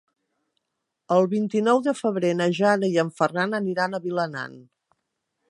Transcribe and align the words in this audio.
El 1.15 1.29
vint-i-nou 1.33 1.81
de 1.89 1.93
febrer 1.99 2.33
na 2.39 2.49
Jana 2.61 2.91
i 2.95 2.99
en 3.05 3.13
Ferran 3.21 3.55
aniran 3.61 3.93
a 3.93 4.03
Vilanant. 4.09 4.59